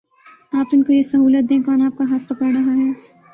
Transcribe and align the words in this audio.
آپ 0.53 0.67
ان 0.73 0.83
کو 0.83 0.91
یہ 0.93 1.01
سہولت 1.03 1.49
دیں، 1.49 1.59
کون 1.63 1.81
آپ 1.81 1.97
کا 1.97 2.03
ہاتھ 2.09 2.27
پکڑ 2.29 2.51
رہا 2.53 2.73
ہے؟ 2.75 2.89